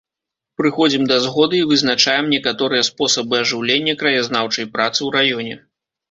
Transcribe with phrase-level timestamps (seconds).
[0.59, 5.53] Прыходзім да згоды і вызначаем некаторыя спосабы ажыўлення краязнаўчай працы ў раёне.